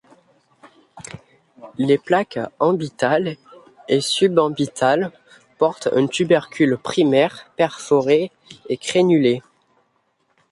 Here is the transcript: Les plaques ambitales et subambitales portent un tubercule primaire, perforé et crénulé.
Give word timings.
Les 1.77 1.99
plaques 1.99 2.39
ambitales 2.57 3.37
et 3.87 4.01
subambitales 4.01 5.11
portent 5.59 5.89
un 5.93 6.07
tubercule 6.07 6.79
primaire, 6.79 7.51
perforé 7.55 8.31
et 8.67 8.77
crénulé. 8.77 9.43